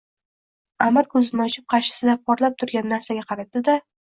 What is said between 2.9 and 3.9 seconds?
narsaga qaradi-da: